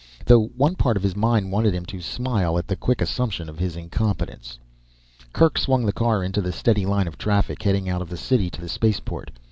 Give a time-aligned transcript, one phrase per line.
[0.25, 3.59] Though one part of his mind wanted him to smile at the quick assumption of
[3.59, 4.57] his incompetence.
[5.31, 8.49] Kerk swung the car into the steady line of traffic heading out of the city
[8.49, 9.29] to the spaceport.